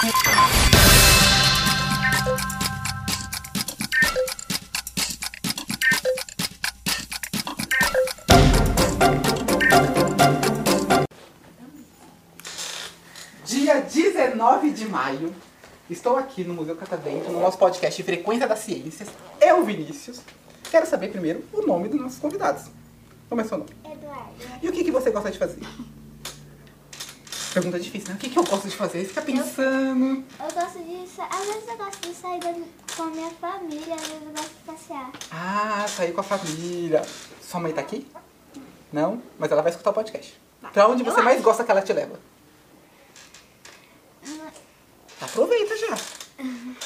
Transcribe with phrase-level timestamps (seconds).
[0.00, 0.12] Dia
[13.80, 15.34] 19 de maio,
[15.90, 19.08] estou aqui no Museu Catavento, no nosso podcast Frequência das Ciências.
[19.40, 20.20] Eu, Vinícius,
[20.70, 22.70] quero saber primeiro o nome dos nossos convidados.
[23.28, 23.70] Como é seu nome?
[23.84, 24.32] Eduardo.
[24.62, 25.58] E o que, que você gosta de fazer?
[27.52, 28.14] Pergunta difícil, né?
[28.14, 29.00] O que, que eu gosto de fazer?
[29.00, 30.24] Você fica pensando.
[30.38, 32.54] Eu gosto de Às vezes eu gosto de sair da-
[32.96, 35.10] com a minha família, às vezes eu gosto de passear.
[35.30, 37.02] Ah, sair com a família.
[37.42, 38.06] Sua mãe tá aqui?
[38.92, 39.22] Não?
[39.38, 40.38] Mas ela vai escutar o podcast.
[40.72, 42.18] Pra onde você mais gosta que ela te leva?
[45.20, 45.96] Aproveita já.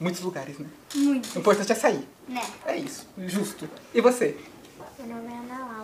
[0.00, 0.68] Muitos lugares, né?
[0.94, 1.36] Muito.
[1.36, 2.08] O importante é sair.
[2.28, 2.42] Né?
[2.66, 3.68] É isso, justo.
[3.94, 4.36] E você?
[4.98, 5.81] Meu nome é Ana Laura.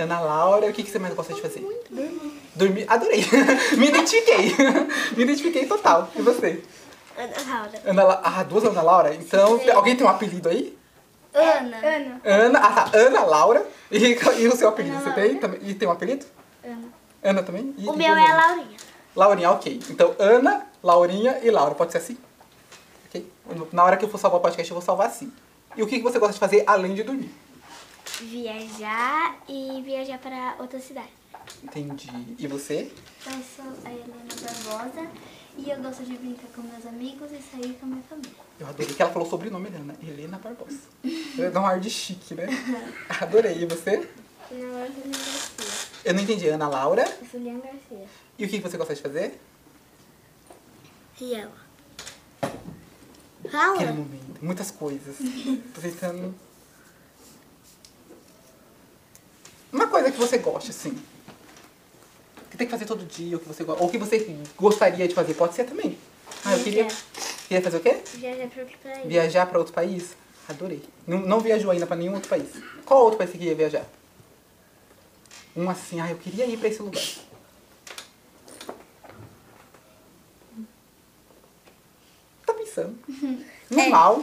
[0.00, 1.60] Ana Laura, o que, que você mais gosta de fazer?
[1.90, 2.40] Dormir.
[2.54, 2.86] Dormir?
[2.88, 3.24] Adorei.
[3.76, 4.54] Me identifiquei.
[5.16, 6.08] Me identifiquei total.
[6.16, 6.62] E você?
[7.16, 7.82] Ana Laura.
[7.84, 8.20] Ana La...
[8.24, 9.14] Ah, duas Ana Laura?
[9.14, 10.76] Então, alguém tem um apelido aí?
[11.34, 11.76] Ana.
[11.76, 12.20] Ana.
[12.24, 13.66] Ana, ah tá, Ana Laura.
[13.90, 13.98] E,
[14.38, 15.22] e o seu apelido, Ana você Laura.
[15.28, 15.38] tem?
[15.38, 15.60] também?
[15.62, 16.24] E tem um apelido?
[16.64, 16.88] Ana.
[17.22, 17.74] Ana também?
[17.76, 18.76] E, O e meu é a Laurinha.
[19.14, 19.80] Laurinha, ok.
[19.90, 21.74] Então, Ana, Laurinha e Laura.
[21.74, 22.16] Pode ser assim?
[23.08, 23.30] Ok?
[23.72, 25.30] Na hora que eu for salvar o podcast, eu vou salvar assim.
[25.76, 27.30] E o que que você gosta de fazer além de dormir?
[28.22, 31.08] Viajar e viajar para outra cidade.
[31.64, 32.08] Entendi.
[32.38, 32.90] E você?
[33.26, 35.10] Eu sou a Helena Barbosa
[35.56, 38.32] e eu gosto de brincar com meus amigos e sair com a minha família.
[38.58, 39.96] Eu adorei que ela falou o sobrenome Helena.
[40.02, 40.80] Helena Barbosa.
[41.52, 42.46] Dá um ar de chique, né?
[43.20, 43.62] Adorei.
[43.62, 44.08] E você?
[44.50, 45.90] Meu nome é Juliana Garcia.
[46.04, 46.48] Eu não entendi.
[46.48, 47.18] Ana Laura.
[47.30, 48.06] Juliana Garcia.
[48.38, 49.40] E o que você gosta de fazer?
[51.14, 51.52] Riela.
[52.42, 53.92] Aquele Fala.
[53.92, 54.42] momento.
[54.42, 55.16] Muitas coisas.
[55.74, 56.34] Tô tentando...
[59.72, 60.98] Uma coisa que você gosta, assim.
[62.50, 65.34] Que tem que fazer todo dia, ou que você, ou que você gostaria de fazer.
[65.34, 65.96] Pode ser também.
[66.44, 66.88] Ah, eu queria...
[67.48, 68.00] Queria fazer o quê?
[68.14, 69.06] Viajar para outro país.
[69.06, 70.16] Viajar pra outro país?
[70.48, 70.82] Adorei.
[71.06, 72.48] Não, não viajou ainda pra nenhum outro país.
[72.84, 73.84] Qual outro país você queria viajar?
[75.56, 77.02] Um assim, ah, eu queria ir pra esse lugar.
[82.46, 82.96] Tá pensando.
[83.68, 84.22] Normal.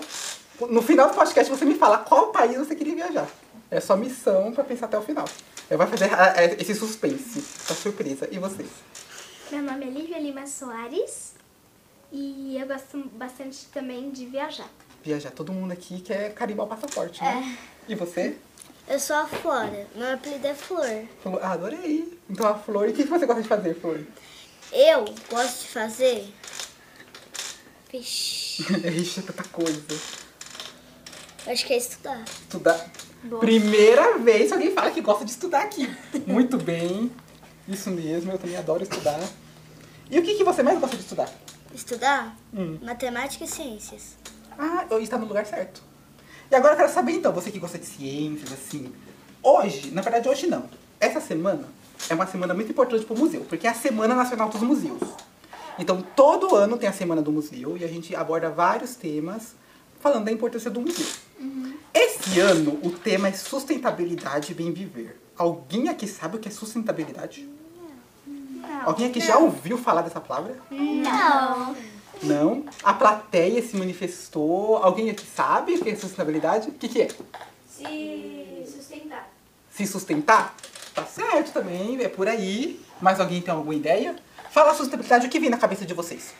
[0.70, 3.30] No final do podcast você me fala qual país você queria viajar.
[3.70, 5.28] É sua missão pra pensar até o final.
[5.70, 8.28] Eu vou fazer ah, é, esse suspense, essa surpresa.
[8.32, 8.66] E você?
[9.52, 11.36] Meu nome é Lívia Lima Soares
[12.12, 14.70] e eu gosto bastante também de viajar.
[15.04, 15.32] Viajar.
[15.32, 17.58] Todo mundo aqui quer carimbar o passaporte, né?
[17.88, 18.38] E você?
[18.88, 19.86] Eu sou a Flora.
[19.94, 21.06] Meu apelido é Flor.
[21.42, 22.18] Ah, adorei.
[22.30, 24.00] Então a Flor, e o que você gosta de fazer, Flor?
[24.72, 26.34] Eu gosto de fazer.
[27.92, 28.64] Vixe.
[28.88, 29.82] Ixi, tanta coisa.
[31.46, 32.24] Acho que é estudar.
[32.26, 32.92] Estudar.
[33.40, 35.90] Primeira vez que alguém fala que gosta de estudar aqui.
[36.26, 37.12] Muito bem.
[37.68, 39.20] Isso mesmo, eu também adoro estudar.
[40.10, 41.30] E o que, que você mais gosta de estudar?
[41.74, 42.38] Estudar?
[42.54, 42.78] Hum.
[42.82, 44.16] Matemática e ciências.
[44.58, 45.82] Ah, eu está no lugar certo.
[46.50, 48.94] E agora eu quero saber então, você que gosta de ciências, assim.
[49.44, 50.70] Hoje, na verdade hoje não.
[51.00, 51.68] Essa semana
[52.10, 55.02] é uma semana muito importante para o museu, porque é a Semana Nacional dos Museus.
[55.78, 59.56] Então todo ano tem a Semana do Museu e a gente aborda vários temas
[60.00, 61.06] falando da importância do museu.
[62.28, 65.18] Esse ano o tema é sustentabilidade e bem viver.
[65.38, 67.48] Alguém aqui sabe o que é sustentabilidade?
[68.84, 70.58] Alguém aqui já ouviu falar dessa palavra?
[70.70, 71.76] Não.
[72.22, 72.66] Não.
[72.84, 74.76] A plateia se manifestou.
[74.76, 76.70] Alguém aqui sabe o que é sustentabilidade?
[76.70, 77.08] O que, que é?
[77.70, 79.30] Se sustentar.
[79.72, 80.56] Se sustentar?
[80.94, 82.82] Tá certo também, é por aí.
[83.02, 84.18] Mas alguém tem alguma ideia?
[84.52, 86.34] Fala sustentabilidade, o que vem na cabeça de vocês?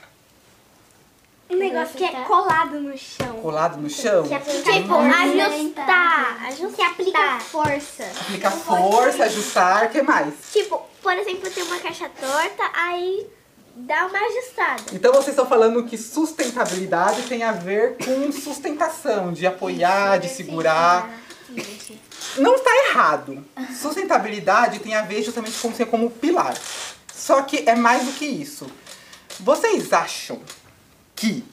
[1.50, 3.34] Um negócio que é colado no chão.
[3.42, 4.28] Colado no chão?
[4.28, 6.46] Que é tipo, ajustar.
[6.48, 6.76] Ajustar.
[6.76, 8.04] Que aplica força.
[8.22, 10.34] Aplicar força, ajustar, o que mais?
[10.52, 13.26] Tipo, por exemplo, tem uma caixa torta, aí
[13.78, 14.84] dá uma ajustada.
[14.92, 21.10] Então vocês estão falando que sustentabilidade tem a ver com sustentação, de apoiar, de segurar.
[22.38, 23.46] Não está errado.
[23.80, 26.58] Sustentabilidade tem a ver justamente com ser como pilar.
[27.14, 28.68] Só que é mais do que isso.
[29.40, 30.42] Vocês acham
[31.18, 31.44] que.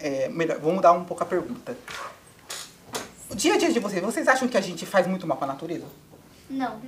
[0.00, 1.76] é, melhor, vou mudar um pouco a pergunta.
[3.30, 5.50] O dia a dia de vocês, vocês acham que a gente faz muito mal para
[5.50, 5.84] a natureza?
[6.48, 6.80] Não.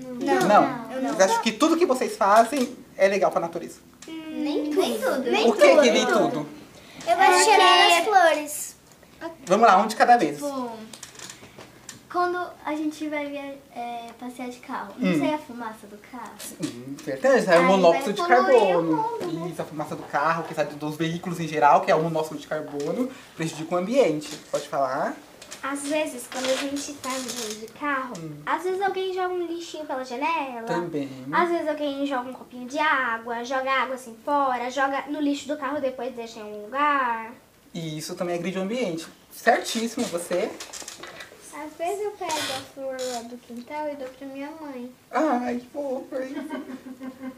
[0.49, 0.89] Não.
[0.89, 3.79] Vocês acham que tudo que vocês fazem é legal para a natureza?
[4.07, 4.81] Nem tudo.
[4.81, 5.31] Nem tudo.
[5.31, 5.83] Nem o que tudo.
[5.83, 6.47] que nem tudo?
[7.07, 8.77] Eu gosto de tirar as flores.
[9.45, 10.37] Vamos lá, um de cada vez.
[10.37, 10.71] Tipo,
[12.11, 15.19] quando a gente vai via- é, passear de carro, não Hum.
[15.19, 16.33] sai a fumaça do carro?
[16.63, 18.97] Hum, Verdade, é o monóxido de carbono.
[18.97, 19.49] mundo, né?
[19.51, 22.39] Isso, a fumaça do carro, que sai dos veículos em geral, que é o monóxido
[22.39, 24.37] de carbono, prejudica o ambiente.
[24.51, 25.15] Pode falar?
[25.63, 28.15] Às vezes, quando a gente tá andando de carro,
[28.47, 30.63] às vezes alguém joga um lixinho pela janela.
[30.67, 31.09] Também.
[31.31, 35.49] Às vezes alguém joga um copinho de água, joga água assim fora, joga no lixo
[35.49, 37.33] do carro depois deixa em um lugar.
[37.75, 39.07] E isso também agride o ambiente.
[39.31, 40.51] Certíssimo, você.
[41.63, 44.91] Às vezes eu pego a flor lá do quintal e dou pra minha mãe.
[45.11, 46.35] Ai, que fofo, hein?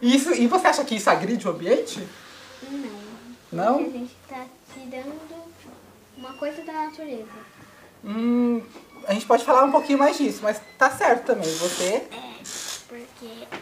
[0.00, 2.06] Isso, e você acha que isso agride o ambiente?
[2.70, 2.90] Não.
[3.50, 3.76] Porque Não?
[3.80, 5.20] a gente tá tirando
[6.16, 7.26] uma coisa da natureza.
[8.04, 8.62] Hum,
[9.06, 11.50] a gente pode falar um pouquinho mais disso, mas tá certo também.
[11.52, 12.06] Você.
[12.88, 13.60] Porque car-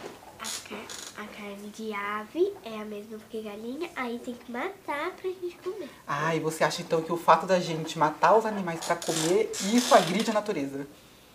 [1.61, 5.89] carne de ave é a mesma que galinha, aí tem que matar pra gente comer.
[6.07, 9.51] Ah, e você acha então que o fato da gente matar os animais pra comer,
[9.73, 10.87] isso agride a natureza?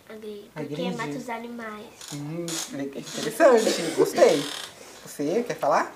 [0.09, 0.97] Agride, Porque Agride.
[0.97, 1.85] mata os animais.
[2.13, 4.43] Hum, interessante, gostei.
[5.05, 5.93] Você quer falar?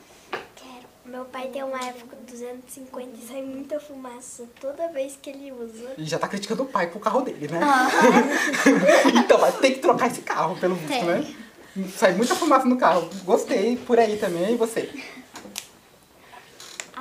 [0.56, 0.88] Quero.
[1.06, 5.94] Meu pai tem uma época 250 e sai muita fumaça toda vez que ele usa.
[5.98, 7.60] E já tá criticando o pai pro carro dele, né?
[9.24, 11.36] então, vai ter que trocar esse carro, pelo visto, né?
[11.98, 13.10] Sai muita fumaça no carro.
[13.24, 14.54] Gostei, por aí também.
[14.54, 14.92] E você?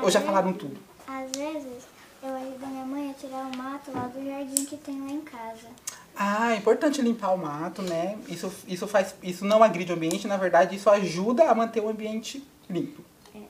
[0.02, 0.78] Ou já falaram tudo?
[1.06, 1.84] Às vezes
[2.22, 5.10] eu ajudo a minha mãe a tirar o mato lá do jardim que tem lá
[5.10, 5.68] em casa.
[6.14, 8.18] Ah, é importante limpar o mato, né?
[8.28, 11.88] Isso, isso, faz, isso não agride o ambiente, na verdade, isso ajuda a manter o
[11.88, 13.02] ambiente limpo.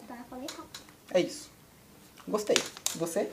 [0.06, 0.80] Tá, falei rápido.
[1.10, 1.50] É isso.
[2.26, 2.56] Gostei.
[2.94, 3.30] Você?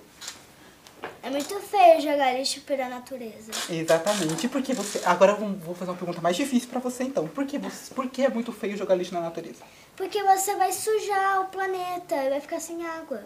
[1.27, 3.51] É muito feio jogar lixo pela natureza.
[3.69, 4.47] Exatamente.
[4.47, 5.01] Por que você.
[5.03, 7.27] Agora eu vou- fazer uma pergunta mais difícil pra você então.
[7.27, 7.93] Por que, você...
[7.93, 9.59] Por que é muito feio jogar lixo na natureza?
[9.97, 13.21] Porque você vai sujar o planeta e vai ficar sem água.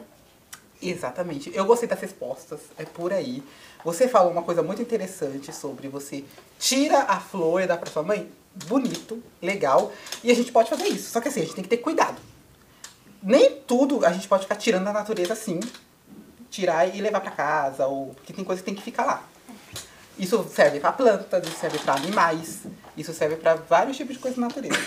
[0.82, 1.52] Exatamente.
[1.54, 2.62] Eu gostei das respostas.
[2.76, 3.44] É por aí.
[3.86, 6.24] Você falou uma coisa muito interessante sobre você
[6.58, 8.32] tira a flor e dá pra sua mãe.
[8.66, 9.94] Bonito, legal.
[10.24, 11.12] E a gente pode fazer isso.
[11.12, 12.20] Só que assim, a gente tem que ter cuidado.
[13.22, 15.60] Nem tudo a gente pode ficar tirando da natureza assim.
[16.52, 17.88] Tirar e levar pra casa.
[17.88, 18.14] Ou...
[18.14, 19.28] Porque tem coisa que tem que ficar lá.
[20.20, 22.60] Isso serve pra plantas, isso serve pra animais,
[22.96, 24.78] isso serve pra vários tipos de coisas na natureza.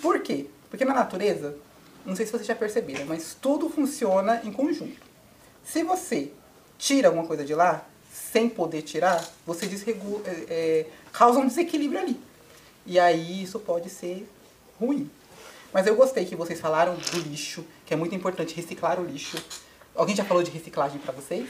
[0.00, 0.46] Por quê?
[0.70, 1.54] Porque na natureza,
[2.06, 4.98] não sei se vocês já perceberam, mas tudo funciona em conjunto.
[5.62, 6.30] Se você
[6.78, 7.84] tira alguma coisa de lá,
[8.32, 12.20] sem poder tirar, você desregula, é, é, causa um desequilíbrio ali.
[12.86, 14.26] E aí isso pode ser
[14.80, 15.10] ruim.
[15.72, 19.36] Mas eu gostei que vocês falaram do lixo, que é muito importante reciclar o lixo.
[19.96, 21.48] Alguém já falou de reciclagem pra vocês?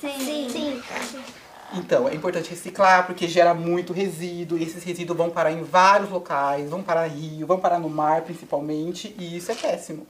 [0.00, 0.48] Sim.
[0.50, 0.82] Sim.
[1.74, 6.08] Então, é importante reciclar porque gera muito resíduo e esses resíduos vão parar em vários
[6.08, 10.06] locais, vão parar no rio, vão parar no mar principalmente, e isso é péssimo.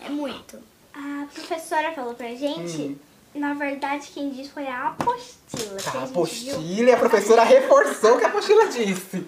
[0.00, 0.58] É muito.
[0.94, 2.96] A professora falou pra gente,
[3.34, 5.76] na verdade, quem disse foi a apostila.
[5.76, 6.54] que Tá, a gente viu.
[6.54, 9.26] apostila e a professora reforçou o que a apostila disse.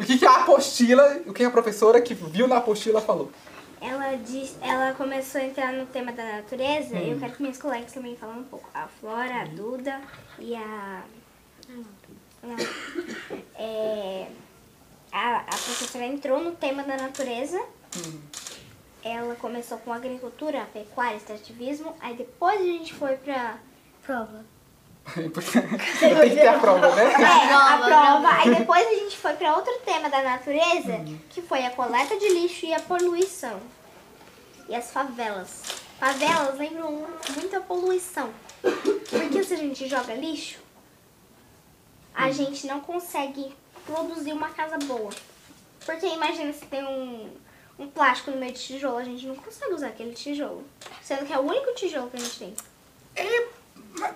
[0.00, 3.30] O que, que a apostila, o que a professora que viu na apostila falou?
[3.86, 7.02] Ela, diz, ela começou a entrar no tema da natureza Hum.
[7.06, 8.68] e eu quero que minhas colegas também falem um pouco.
[8.74, 10.00] A Flora, a Duda
[10.38, 11.04] e a.
[12.42, 12.56] Não.
[13.58, 14.28] É,
[15.12, 17.58] a, a professora entrou no tema da natureza.
[17.96, 18.20] Hum.
[19.02, 21.94] Ela começou com agricultura, pecuária, extrativismo.
[22.00, 23.58] Aí depois a gente foi pra
[24.02, 24.44] prova.
[25.32, 25.60] Porque
[26.00, 27.04] tem que ter a prova, né?
[27.04, 28.28] É, a prova.
[28.28, 32.28] Aí depois a gente foi pra outro tema da natureza, que foi a coleta de
[32.28, 33.60] lixo e a poluição.
[34.68, 35.62] E as favelas.
[35.98, 38.30] Favelas lembram muito a poluição.
[38.60, 40.58] Porque se a gente joga lixo,
[42.14, 43.54] a gente não consegue
[43.86, 45.10] produzir uma casa boa.
[45.84, 47.30] Porque imagina se tem um,
[47.78, 50.64] um plástico no meio de tijolo, a gente não consegue usar aquele tijolo.
[51.00, 52.54] Sendo que é o único tijolo que a gente tem.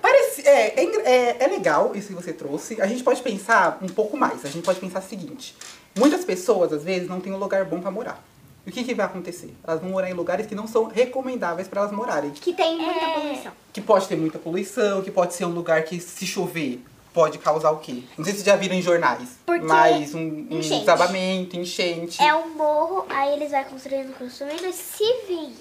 [0.02, 2.80] Parece, é, é, é, é legal isso que você trouxe.
[2.80, 4.44] A gente pode pensar um pouco mais.
[4.44, 5.54] A gente pode pensar o seguinte:
[5.96, 8.22] muitas pessoas, às vezes, não têm um lugar bom pra morar.
[8.66, 9.54] E o que, que vai acontecer?
[9.66, 12.30] Elas vão morar em lugares que não são recomendáveis para elas morarem.
[12.30, 13.52] Que tem muita poluição.
[13.72, 16.82] Que pode ter muita poluição, que pode ser um lugar que, se chover,
[17.14, 18.02] pode causar o quê?
[18.18, 19.30] Não sei se vocês já viram em jornais.
[19.46, 20.80] Porque- Mas um, um Enchente.
[20.80, 22.22] desabamento, enchente.
[22.22, 24.66] É um morro, aí eles vão construindo, construindo.
[24.66, 25.54] E se vir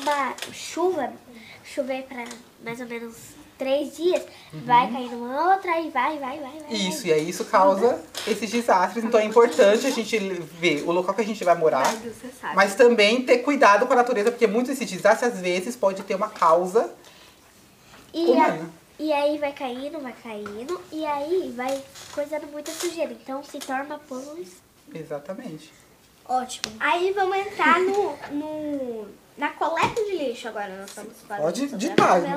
[0.00, 1.12] uma chuva,
[1.62, 2.24] chover para
[2.64, 3.14] mais ou menos
[3.58, 4.22] três dias,
[4.64, 6.72] vai cair numa outra e vai, vai, vai, vai.
[6.72, 9.04] Isso, e aí isso causa esses desastres.
[9.04, 11.84] Então é importante a gente ver o local que a gente vai morar.
[12.54, 16.14] Mas também ter cuidado com a natureza, porque muitos desses desastres, às vezes, pode ter
[16.14, 16.92] uma causa
[18.14, 18.70] e, a- humana.
[18.98, 21.82] e aí vai caindo, vai caindo, e aí vai
[22.14, 23.12] coisando muita sujeira.
[23.12, 24.60] Então se torna poluição.
[24.94, 25.72] Exatamente.
[26.24, 26.74] Ótimo.
[26.78, 29.06] Aí vamos entrar no, no,
[29.38, 30.76] na coleta de lixo agora.
[30.76, 31.88] Nós estamos falando Pode de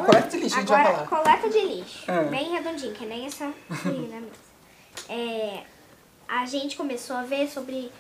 [0.06, 1.24] coleta de lixo, a gente vai Agora, falar.
[1.24, 2.04] coleta de lixo.
[2.08, 2.22] Ah.
[2.24, 3.52] Bem redondinho, que nem essa
[3.84, 4.32] menina mesmo.
[5.10, 5.64] É,
[6.28, 7.92] a gente começou a ver sobre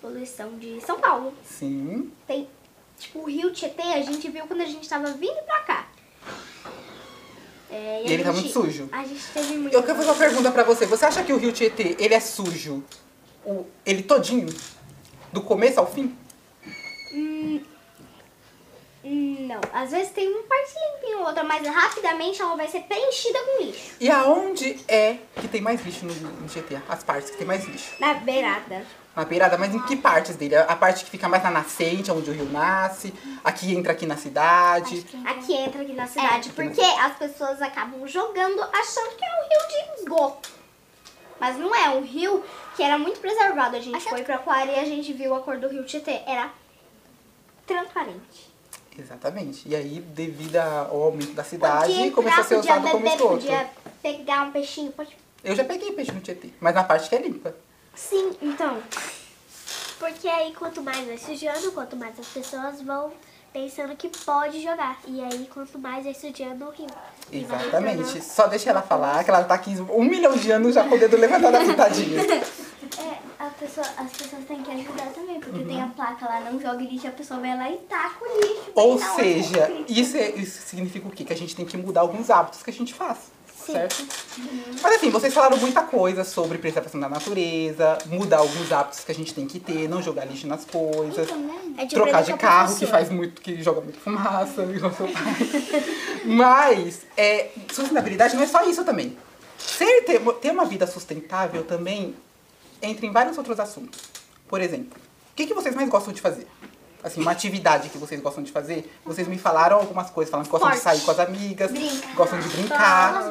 [0.00, 1.32] poluição de São Paulo.
[1.44, 2.12] Sim.
[2.26, 2.48] Tem,
[2.98, 5.88] tipo, o Rio Tietê, a gente viu quando a gente tava vindo pra cá.
[7.70, 8.88] É, E ele tá muito sujo.
[8.92, 9.74] A gente teve muito.
[9.74, 10.86] Eu quero fazer uma pergunta pra você.
[10.86, 12.84] Você acha que o Rio Tietê, ele é sujo?
[13.44, 14.46] O, ele todinho?
[15.32, 16.16] Do começo ao fim?
[17.12, 17.60] Hum,
[19.08, 23.38] Não, às vezes tem uma parte limpinha ou outra, mas rapidamente ela vai ser preenchida
[23.38, 23.94] com lixo.
[24.00, 26.76] E aonde é que tem mais lixo no, no Tietê?
[26.88, 27.94] As partes que tem mais lixo?
[28.00, 28.84] Na beirada.
[29.14, 30.56] Na beirada, mas em que partes dele?
[30.56, 34.16] A parte que fica mais na nascente, onde o rio nasce, aqui entra aqui na
[34.16, 35.06] cidade.
[35.24, 39.68] Aqui entra aqui na cidade, porque as pessoas acabam jogando achando que é um rio
[39.68, 40.50] de esgoto.
[41.38, 42.42] Mas não é, um rio
[42.74, 43.76] que era muito preservado.
[43.76, 46.22] A gente foi pro aquário e a gente viu a cor do rio Tietê.
[46.26, 46.50] Era
[47.64, 48.55] transparente.
[48.98, 49.68] Exatamente.
[49.68, 53.34] E aí, devido ao aumento da cidade, Podia começou a ser usado como beber, esgoto.
[53.36, 53.66] podia
[54.02, 55.16] pegar um peixinho, pode...
[55.44, 57.54] Eu já peguei peixe no Tietê, mas na parte que é limpa.
[57.94, 58.78] Sim, então.
[59.98, 63.12] Porque aí quanto mais vai sujando, quanto mais as pessoas vão
[63.52, 64.98] pensando que pode jogar.
[65.06, 66.86] E aí quanto mais vai sujando o rio.
[67.32, 68.22] Exatamente.
[68.22, 71.50] Só deixa ela falar, que ela tá aqui um milhão de anos já podendo levantar
[71.50, 72.22] da pitadinha.
[73.66, 76.82] É, pessoa, as pessoas têm que ajudar também, porque tem a placa lá, não joga
[76.82, 78.70] lixo, a pessoa vai lá e taca o lixo.
[78.74, 81.24] Ou seja, isso, é- isso significa o quê?
[81.24, 83.34] Que a gente tem que mudar alguns hábitos que a gente faz.
[83.66, 84.06] Certo?
[84.80, 89.14] Mas assim, vocês falaram muita coisa sobre preservação da natureza, mudar alguns hábitos que a
[89.14, 91.28] gente tem que ter, não jogar lixo nas coisas,
[91.76, 95.08] É de trocar aprender de carro, que faz muito, que joga muito fumaça, igual seu
[95.08, 95.84] pai.
[96.24, 99.16] Mas é, sustentabilidade não é só isso também.
[99.58, 102.14] Ser, ter, ter uma vida sustentável também
[102.82, 104.00] entra em vários outros assuntos.
[104.48, 104.98] Por exemplo,
[105.32, 106.46] o que, que vocês mais gostam de fazer?
[107.02, 108.90] Assim, uma atividade que vocês gostam de fazer.
[109.04, 110.98] Vocês me falaram algumas coisas, falando que gostam de Esporte.
[110.98, 112.14] sair com as amigas, Brincar.
[112.16, 113.30] gostam de brincar,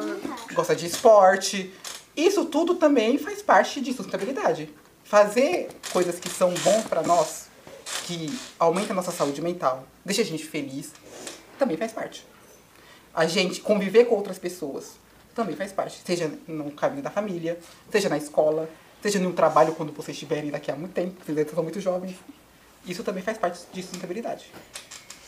[0.54, 1.74] Gosto de de esporte.
[2.16, 4.72] Isso tudo também faz parte de sustentabilidade.
[5.04, 7.48] Fazer coisas que são bons pra nós,
[8.06, 10.92] que aumentam a nossa saúde mental, deixa a gente feliz,
[11.58, 12.26] também faz parte.
[13.14, 14.92] A gente conviver com outras pessoas
[15.34, 16.00] também faz parte.
[16.04, 17.58] Seja no caminho da família,
[17.92, 18.68] seja na escola,
[19.02, 22.16] seja no trabalho quando vocês estiverem daqui a muito tempo, vocês ainda são muito jovens.
[22.86, 24.52] Isso também faz parte de sustentabilidade.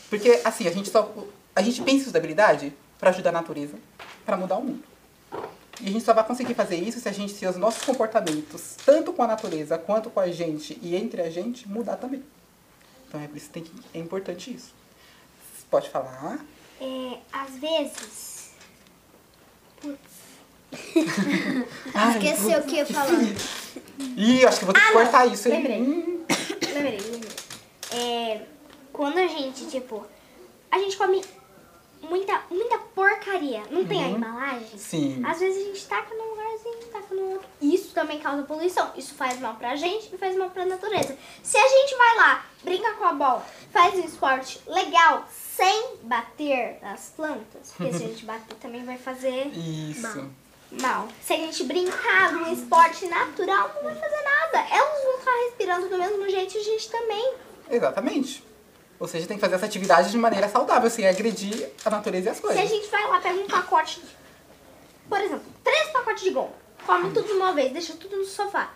[0.09, 1.13] Porque, assim, a gente só.
[1.55, 3.75] A gente pensa em sustentabilidade para ajudar a natureza,
[4.25, 4.83] para mudar o mundo.
[5.81, 8.75] E a gente só vai conseguir fazer isso se a gente, se os nossos comportamentos,
[8.85, 12.23] tanto com a natureza quanto com a gente e entre a gente, mudar também.
[13.07, 14.73] Então é por isso que, é importante isso.
[15.69, 16.43] Pode falar.
[16.81, 18.51] É, às vezes.
[21.93, 23.09] Ai, Esqueceu o que eu ia falar.
[24.17, 25.01] Ih, acho que vou ter que Ah, não.
[25.01, 25.55] cortar isso, hein?
[25.55, 25.81] Lembrei.
[25.81, 26.25] Hum,
[26.73, 27.29] Lembrei, lembrei.
[27.91, 28.41] É,
[28.93, 30.05] quando a gente, tipo,
[30.71, 31.23] a gente come
[32.01, 34.77] muita, muita porcaria, não tem a embalagem?
[34.77, 35.21] Sim.
[35.25, 37.47] Às vezes a gente taca num lugarzinho, taca no outro.
[37.61, 38.91] Isso também causa poluição.
[38.95, 41.17] Isso faz mal pra gente e faz mal pra natureza.
[41.43, 46.77] Se a gente vai lá, brinca com a bola, faz um esporte legal, sem bater
[46.81, 50.01] nas plantas, porque se a gente bater também vai fazer Isso.
[50.01, 50.25] mal.
[51.21, 54.67] Se a gente brincar de um esporte natural, não vai fazer nada.
[54.71, 57.33] Elas vão estar respirando do mesmo jeito e a gente também.
[57.69, 58.43] Exatamente.
[58.99, 62.29] Ou seja, tem que fazer essa atividade de maneira saudável, sem agredir a natureza e
[62.29, 62.61] as Se coisas.
[62.61, 64.01] a gente vai lá, pega um pacote,
[65.07, 66.51] por exemplo, três pacotes de goma,
[66.85, 68.73] come tudo de uma vez, deixa tudo no sofá.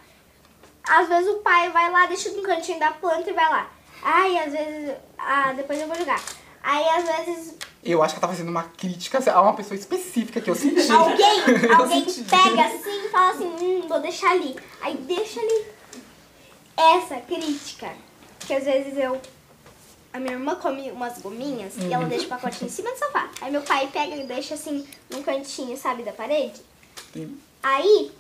[0.87, 3.69] Às vezes o pai vai lá, deixa no cantinho da planta e vai lá.
[4.01, 6.21] Ai, às vezes, ah, depois eu vou jogar.
[6.61, 10.39] Aí às vezes Eu acho que ela tá fazendo uma crítica a uma pessoa específica
[10.39, 10.89] que eu senti.
[10.91, 12.29] alguém, Eu alguém senti.
[12.29, 14.55] pega assim e fala assim, hum, vou deixar ali.
[14.81, 15.65] Aí deixa ali.
[16.77, 17.91] Essa crítica,
[18.39, 19.19] que às vezes eu.
[20.11, 23.29] A minha irmã come umas gominhas e ela deixa o pacotinho em cima do sofá.
[23.41, 26.61] Aí meu pai pega e deixa assim num cantinho, sabe, da parede.
[27.11, 27.37] Sim.
[27.63, 28.11] Aí,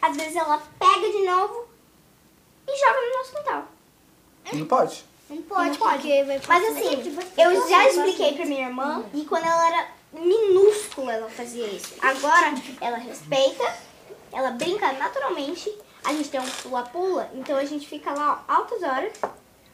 [0.00, 1.66] às vezes ela pega de novo
[2.66, 3.68] e joga no nosso quintal.
[4.54, 5.04] Não pode?
[5.30, 5.94] Não pode, Não pode.
[6.02, 9.88] porque vai Mas fazer- assim, eu já expliquei pra minha irmã e quando ela era
[10.12, 11.94] minúscula ela fazia isso.
[12.02, 13.74] Agora ela respeita,
[14.32, 15.72] ela brinca naturalmente.
[16.02, 19.12] A gente tem um pula-pula, então a gente fica lá ó, altas horas.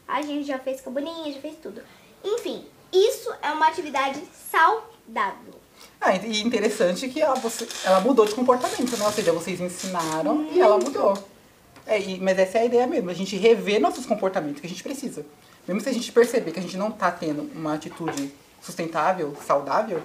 [0.07, 1.83] A gente já fez cabaninha, já fez tudo.
[2.23, 4.21] Enfim, isso é uma atividade
[4.51, 5.55] saudável.
[6.01, 9.07] Ah, e interessante que ela, você, ela mudou de comportamento, né?
[9.07, 11.15] Ou seja, vocês ensinaram e ela mudou.
[11.87, 14.71] É, e- mas essa é a ideia mesmo, a gente rever nossos comportamentos que a
[14.71, 15.25] gente precisa.
[15.67, 20.03] Mesmo se a gente perceber que a gente não tá tendo uma atitude sustentável, saudável,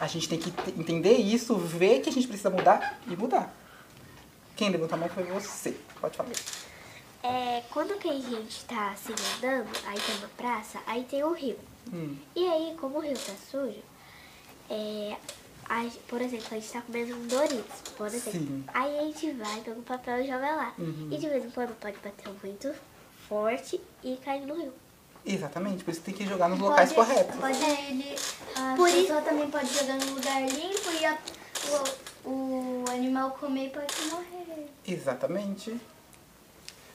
[0.00, 3.54] a gente tem que te- entender isso, ver que a gente precisa mudar e mudar.
[4.56, 5.76] Quem levantou a mão foi você.
[6.00, 6.30] Pode falar.
[7.22, 11.32] É, quando que a gente tá assim andando, aí tem uma praça, aí tem o
[11.32, 11.58] rio.
[11.92, 12.16] Hum.
[12.34, 13.78] E aí, como o rio tá sujo,
[14.68, 15.16] é,
[15.68, 18.32] a- por exemplo, a gente tá comendo um Doritos, por exemplo.
[18.32, 18.64] Sim.
[18.74, 20.74] Aí a gente vai, pega o papel e joga lá.
[20.78, 21.08] Uhum.
[21.10, 22.72] E de vez em quando pode bater um vento
[23.28, 24.72] forte e cair no rio.
[25.24, 27.36] Exatamente, por isso tem que jogar nos locais Pode- corretos.
[27.36, 28.16] Pode ele.
[28.56, 31.18] A Por pessoa também pode jogar num lugar limpo e a-
[32.24, 34.66] o, o animal comer e pode morrer.
[34.86, 35.78] Exatamente.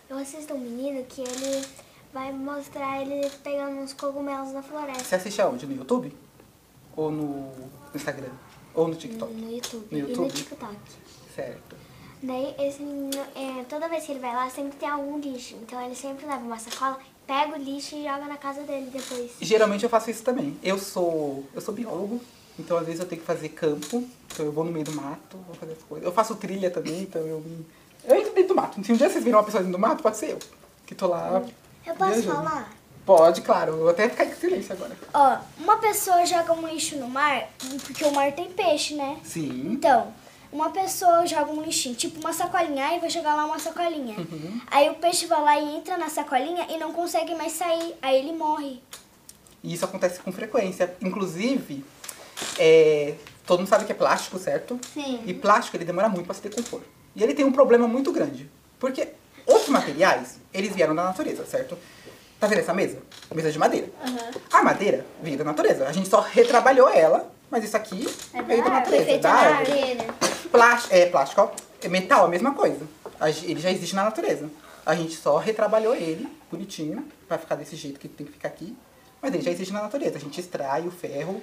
[0.09, 1.65] Eu assisto um menino que ele
[2.13, 5.03] vai mostrar ele pegando uns cogumelos na floresta.
[5.03, 5.65] Você assiste aonde?
[5.65, 6.13] No YouTube?
[6.95, 7.51] Ou no
[7.95, 8.29] Instagram?
[8.77, 9.33] Ou no TikTok?
[9.33, 10.31] No YouTube, No e no YouTube?
[10.31, 10.75] TikTok.
[11.35, 11.75] Certo.
[12.21, 15.55] Daí, esse menino, é, toda vez que ele vai lá, sempre tem algum lixo.
[15.63, 19.31] Então, ele sempre leva uma sacola, pega o lixo e joga na casa dele depois.
[19.41, 20.55] Geralmente eu faço isso também.
[20.61, 22.21] Eu sou, eu sou biólogo,
[22.59, 25.37] então às vezes eu tenho que fazer campo, então eu vou no meio do mato,
[25.45, 26.05] vou fazer as coisas.
[26.05, 27.65] Eu faço trilha também, então eu me...
[28.03, 28.83] Eu entro dentro do mato.
[28.83, 30.39] Se um dia vocês viram uma pessoa dentro do mato, pode ser eu.
[30.85, 31.43] Que tô lá.
[31.85, 32.35] Eu posso viajando.
[32.35, 32.71] falar?
[33.07, 33.77] Pode, claro.
[33.77, 34.91] Vou até ficar em silêncio agora.
[35.13, 37.47] Ó, uma pessoa joga um lixo no mar,
[37.85, 39.17] porque o mar tem peixe, né?
[39.23, 39.71] Sim.
[39.71, 40.13] Então,
[40.51, 44.17] uma pessoa joga um lixinho, tipo uma sacolinha, aí vai jogar lá uma sacolinha.
[44.19, 44.59] Uhum.
[44.69, 48.17] Aí o peixe vai lá e entra na sacolinha e não consegue mais sair, aí
[48.17, 48.81] ele morre.
[49.63, 50.93] E isso acontece com frequência.
[51.01, 51.85] Inclusive,
[52.59, 54.77] é, todo mundo sabe que é plástico, certo?
[54.93, 55.21] Sim.
[55.25, 56.81] E plástico ele demora muito para se decompor.
[57.15, 58.51] E ele tem um problema muito grande.
[58.77, 59.13] Porque
[59.45, 61.77] outros materiais, eles vieram da natureza, certo?
[62.39, 62.99] Tá vendo essa mesa?
[63.33, 63.87] Mesa de madeira.
[64.51, 65.87] A madeira veio da natureza.
[65.87, 69.05] A gente só retrabalhou ela, mas isso aqui É veio da da natureza.
[69.05, 69.97] feito da árvore.
[70.51, 71.51] Plástico, é plástico, ó.
[71.81, 72.87] É metal, a mesma coisa.
[73.43, 74.49] Ele já existe na natureza.
[74.85, 78.75] A gente só retrabalhou ele, bonitinho, pra ficar desse jeito que tem que ficar aqui.
[79.21, 80.17] Mas ele já existe na natureza.
[80.17, 81.41] A gente extrai o ferro,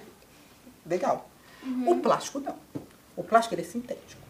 [0.86, 1.28] legal.
[1.86, 2.56] O plástico não.
[3.16, 4.22] O plástico ele é sintético.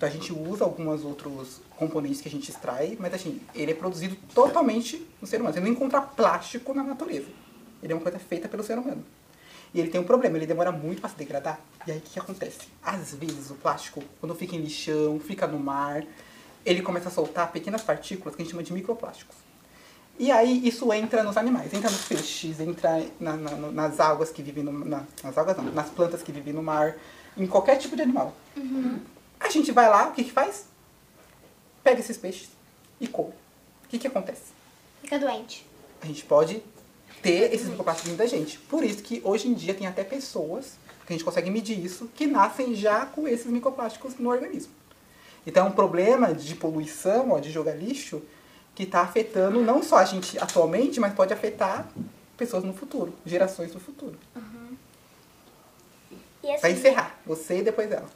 [0.00, 3.74] Então a gente usa alguns outros componentes que a gente extrai, mas assim, ele é
[3.74, 5.52] produzido totalmente no ser humano.
[5.52, 7.26] Você não encontra plástico na natureza.
[7.82, 9.04] Ele é uma coisa feita pelo ser humano.
[9.74, 11.60] E ele tem um problema, ele demora muito para se degradar.
[11.86, 12.60] E aí o que, que acontece?
[12.82, 16.02] Às vezes o plástico, quando fica em lixão, fica no mar,
[16.64, 19.36] ele começa a soltar pequenas partículas que a gente chama de microplásticos.
[20.18, 24.42] E aí isso entra nos animais, entra nos peixes, entra na- na- nas águas que
[24.42, 26.96] vivem no na, nas águas não, nas plantas que vivem no mar,
[27.36, 28.34] em qualquer tipo de animal.
[29.40, 30.66] A gente vai lá, o que que faz?
[31.82, 32.50] Pega esses peixes
[33.00, 33.32] e come.
[33.84, 34.52] O que que acontece?
[35.02, 35.66] Fica doente.
[36.02, 36.62] A gente pode
[37.22, 38.58] ter esses microplásticos dentro da gente.
[38.58, 40.74] Por isso que hoje em dia tem até pessoas,
[41.06, 44.72] que a gente consegue medir isso, que nascem já com esses microplásticos no organismo.
[45.46, 48.22] Então é um problema de poluição, ó, de jogar lixo,
[48.74, 51.88] que está afetando não só a gente atualmente, mas pode afetar
[52.36, 54.18] pessoas no futuro, gerações no futuro.
[56.42, 58.08] Vai assim, encerrar, você e depois ela.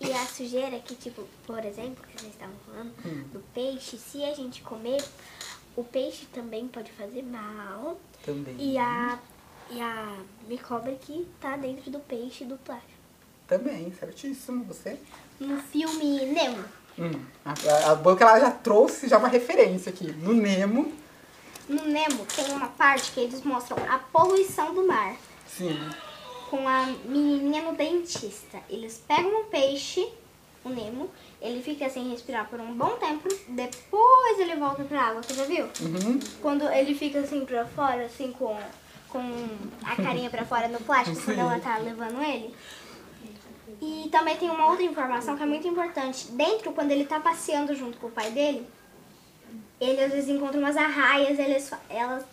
[0.00, 2.92] E a sujeira que, tipo, por exemplo, que vocês estavam falando,
[3.32, 5.02] do peixe, se a gente comer,
[5.74, 7.98] o peixe também pode fazer mal.
[8.24, 8.54] Também.
[8.58, 9.18] E a,
[9.70, 12.92] e a micróbio que tá dentro do peixe e do plástico.
[13.48, 14.98] Também, certíssimo, você.
[15.40, 16.64] No filme Nemo.
[16.98, 17.12] Hum,
[17.44, 20.10] a, a, a boa que ela já trouxe já uma referência aqui.
[20.12, 20.92] No Nemo,
[21.68, 25.16] No Nemo tem uma parte que eles mostram a poluição do mar.
[25.48, 25.78] sim.
[26.50, 28.58] Com a menininha no dentista.
[28.70, 30.06] Eles pegam um peixe,
[30.64, 35.22] o Nemo, ele fica sem respirar por um bom tempo, depois ele volta pra água,
[35.22, 35.64] você já viu?
[35.64, 36.18] Uhum.
[36.40, 38.58] Quando ele fica assim pra fora, assim com,
[39.08, 39.20] com
[39.84, 42.54] a carinha pra fora no plástico, quando ela tá levando ele.
[43.80, 46.28] E também tem uma outra informação que é muito importante.
[46.32, 48.66] Dentro, quando ele tá passeando junto com o pai dele,
[49.80, 52.24] ele às vezes encontra umas arraias, eles, elas,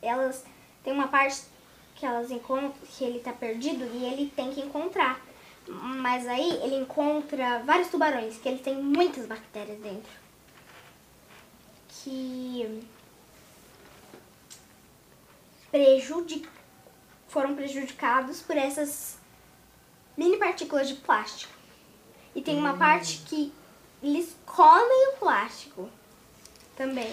[0.00, 0.44] elas
[0.82, 1.42] tem uma parte
[1.94, 5.20] que elas encontram que ele tá perdido e ele tem que encontrar.
[5.66, 10.24] Mas aí ele encontra vários tubarões, que ele tem muitas bactérias dentro
[12.04, 12.86] que
[15.70, 16.46] prejudic...
[17.28, 19.16] foram prejudicados por essas
[20.16, 21.52] mini partículas de plástico.
[22.34, 23.52] E tem uma parte que
[24.02, 25.88] eles comem o plástico
[26.76, 27.10] também.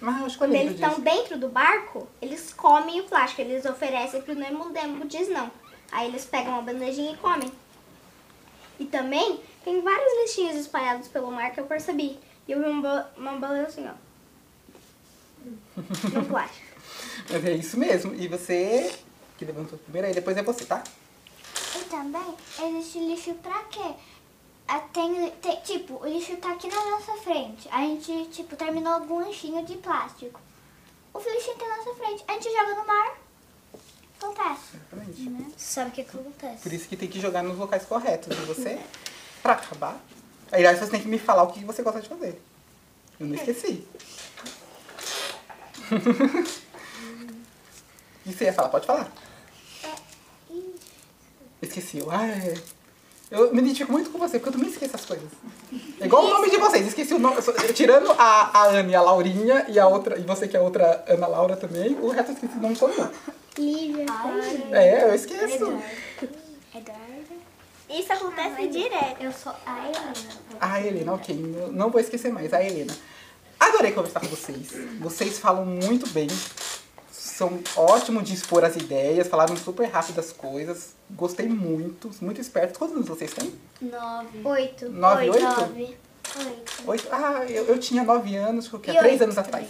[0.00, 3.40] Mas eu acho Quando eles estão dentro do barco, eles comem o plástico.
[3.40, 5.50] Eles oferecem pro Nemo, o Nemo diz não.
[5.90, 7.50] Aí eles pegam uma bandejinha e comem.
[8.78, 12.18] E também tem vários lixinhos espalhados pelo mar que eu percebi.
[12.46, 13.94] E eu vi uma, uma baleia assim, ó.
[16.12, 16.66] No plástico.
[17.30, 18.14] Mas é isso mesmo.
[18.14, 18.92] E você,
[19.38, 20.82] que levantou primeiro, aí depois é você, tá?
[21.76, 23.94] E também, existe lixo pra quê?
[24.68, 27.68] Ah, Tem, tem- tipo, o lixo tá aqui na nossa frente.
[27.70, 30.40] A gente, tipo, terminou algum lanchinho de plástico.
[31.14, 32.24] O lixo tá na nossa frente.
[32.26, 33.18] A gente joga no mar.
[34.20, 34.76] Acontece.
[34.76, 35.52] Exatamente.
[35.60, 36.62] Sabe o que acontece?
[36.62, 38.36] Por isso que tem que jogar nos locais corretos.
[38.36, 38.80] E você,
[39.42, 40.00] pra acabar,
[40.50, 42.40] aí aí você tem que me falar o que você gosta de fazer.
[43.20, 43.86] Eu não esqueci.
[48.28, 48.70] E você ia falar?
[48.70, 49.08] Pode falar.
[49.84, 49.94] É,
[51.62, 52.02] Esqueci.
[53.30, 55.28] Eu me identifico muito com você, porque eu também esqueço as coisas.
[56.00, 57.36] É igual o nome de vocês, esqueci o nome.
[57.74, 60.62] Tirando a, a Ana e a Laurinha e a outra, e você que é a
[60.62, 63.10] outra Ana Laura também, o resto eu esqueci o nome todo.
[63.58, 64.06] Lívia.
[64.70, 65.80] É, eu esqueço.
[66.74, 67.16] Eduardo.
[67.88, 69.22] Isso acontece direto.
[69.22, 70.12] Eu sou a Helena.
[70.60, 71.54] A Helena, ok.
[71.72, 72.92] Não vou esquecer mais, a Helena.
[73.58, 74.68] Adorei conversar com vocês.
[75.00, 76.28] Vocês falam muito bem.
[77.36, 80.94] São ótimos de expor as ideias, falaram super rápido as coisas.
[81.10, 82.78] Gostei muito, muito espertos.
[82.78, 83.52] Quantos anos vocês têm?
[83.78, 84.40] Nove.
[84.42, 84.88] Oito.
[84.88, 85.42] Nove, oito?
[85.42, 85.82] Nove.
[85.82, 86.82] Oito.
[86.86, 87.08] Oito?
[87.12, 88.90] Ah, eu, eu tinha nove anos, o quê?
[88.90, 89.66] E Três oito anos atrás.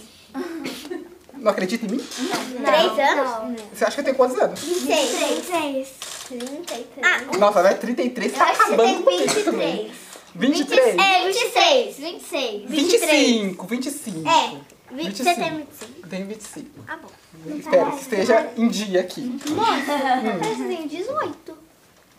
[1.34, 1.98] Não acredita em mim?
[1.98, 3.60] Três anos?
[3.74, 4.60] Você acha que eu tenho quantos anos?
[4.60, 5.46] Seis.
[5.48, 5.94] Três.
[6.28, 7.02] Trinta e três.
[7.02, 9.92] Ah, Nossa, vai 33, tá acabando tem comigo também.
[10.36, 10.96] 23?
[10.98, 11.96] É, 26.
[11.98, 12.70] 26.
[12.70, 14.28] 25, 25.
[14.28, 15.16] É, 20, 25.
[15.24, 16.08] você tem 25.
[16.08, 16.70] Tenho 25.
[16.86, 17.08] Ah, bom.
[17.56, 19.38] Espero que esteja em dia aqui.
[19.38, 21.58] Você tem 18.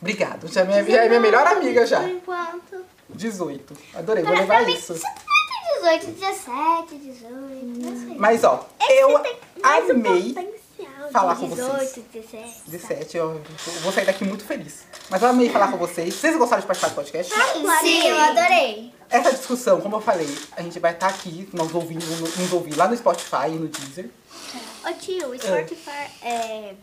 [0.02, 0.48] Obrigado.
[0.48, 2.02] Já é minha, já é minha melhor amiga já.
[2.02, 2.86] Por enquanto.
[3.10, 3.74] 18.
[3.96, 4.94] Adorei, vou levar isso.
[4.94, 7.30] 18, 17, 18,
[7.66, 8.18] não sei.
[8.18, 10.67] Mas ó, É eu um amei potencial.
[11.12, 12.06] Falar com 18, vocês.
[12.16, 12.62] 17.
[12.68, 13.42] 17, eu
[13.82, 14.84] vou sair daqui muito feliz.
[15.10, 16.14] Mas eu amei falar com vocês.
[16.14, 17.34] Vocês gostaram de participar do podcast?
[17.82, 18.94] Sim, eu adorei.
[19.10, 22.88] Essa discussão, como eu falei, a gente vai estar aqui, nós ouvindo, nos ouvir lá
[22.88, 24.10] no Spotify e no Deezer,
[24.86, 26.76] Ô tio, o Spotify é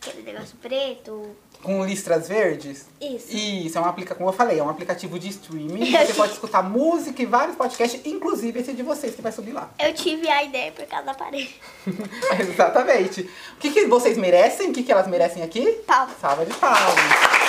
[0.00, 1.36] aquele negócio preto.
[1.62, 2.86] Com listras verdes.
[3.00, 3.36] Isso.
[3.36, 5.92] Isso, é um aplicativo, como eu falei, é um aplicativo de streaming.
[6.06, 9.70] Você pode escutar música e vários podcasts, inclusive esse de vocês que vai subir lá.
[9.78, 11.54] Eu tive a ideia por causa da parede.
[12.38, 13.22] Exatamente.
[13.56, 14.70] O que, que vocês merecem?
[14.70, 15.64] O que, que elas merecem aqui?
[15.86, 16.16] Palmas.
[16.20, 17.42] Salva de palmas.